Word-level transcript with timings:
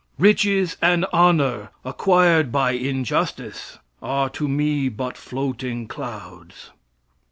"Riches 0.17 0.77
and 0.81 1.05
honor 1.13 1.69
acquired 1.85 2.51
by 2.51 2.71
injustice 2.71 3.77
are 4.01 4.31
to 4.31 4.47
me 4.47 4.89
but 4.89 5.15
floating 5.15 5.87
clouds. 5.87 6.71